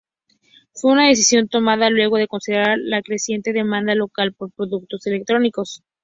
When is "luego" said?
1.91-2.17